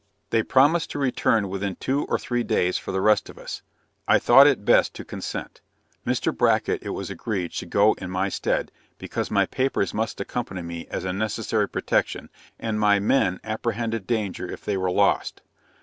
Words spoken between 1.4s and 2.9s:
within two or three days